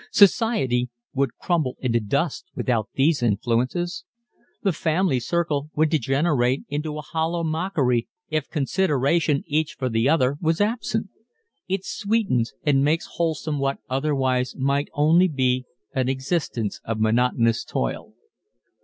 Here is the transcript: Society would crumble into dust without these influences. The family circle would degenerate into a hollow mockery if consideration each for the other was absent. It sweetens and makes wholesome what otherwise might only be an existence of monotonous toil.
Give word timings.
Society 0.11 0.89
would 1.13 1.37
crumble 1.39 1.77
into 1.79 1.99
dust 1.99 2.45
without 2.55 2.89
these 2.95 3.21
influences. 3.21 4.03
The 4.63 4.73
family 4.73 5.19
circle 5.19 5.69
would 5.75 5.89
degenerate 5.91 6.63
into 6.69 6.97
a 6.97 7.01
hollow 7.03 7.43
mockery 7.43 8.07
if 8.27 8.49
consideration 8.49 9.43
each 9.45 9.75
for 9.77 9.89
the 9.89 10.09
other 10.09 10.37
was 10.41 10.59
absent. 10.59 11.09
It 11.67 11.85
sweetens 11.85 12.51
and 12.63 12.83
makes 12.83 13.09
wholesome 13.17 13.59
what 13.59 13.77
otherwise 13.91 14.55
might 14.55 14.89
only 14.93 15.27
be 15.27 15.65
an 15.93 16.09
existence 16.09 16.81
of 16.83 16.99
monotonous 16.99 17.63
toil. 17.63 18.15